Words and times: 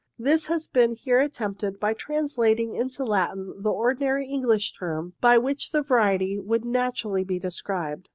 This 0.17 0.47
has 0.47 0.65
been 0.65 0.93
here 0.93 1.19
attempted 1.19 1.79
by 1.79 1.93
translating 1.93 2.73
into 2.73 3.05
Latin 3.05 3.61
the 3.61 3.69
ordi 3.69 3.99
nary 3.99 4.27
English 4.27 4.73
term 4.73 5.13
by 5.21 5.37
which 5.37 5.69
the 5.69 5.83
variety 5.83 6.39
would 6.39 6.65
naturally 6.65 7.23
be 7.23 7.37
described. 7.37 8.09